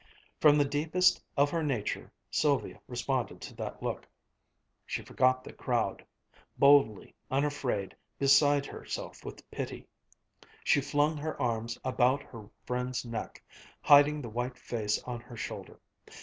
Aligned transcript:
From 0.39 0.57
the 0.57 0.65
deepest 0.65 1.21
of 1.37 1.51
her 1.51 1.61
nature, 1.61 2.11
Sylvia 2.31 2.79
responded 2.87 3.39
to 3.41 3.55
that 3.57 3.83
look. 3.83 4.07
She 4.83 5.03
forgot 5.03 5.43
the 5.43 5.53
crowd, 5.53 6.03
boldly, 6.57 7.13
unafraid, 7.29 7.95
beside 8.17 8.65
herself 8.65 9.23
with 9.23 9.47
pity, 9.51 9.85
she 10.63 10.81
flung 10.81 11.17
her 11.17 11.39
arms 11.39 11.77
about 11.85 12.23
her 12.23 12.49
friend's 12.65 13.05
neck, 13.05 13.43
hiding 13.83 14.23
the 14.23 14.27
white 14.29 14.57
face 14.57 14.97
on 15.03 15.21
her 15.21 15.37
shoulder. 15.37 15.79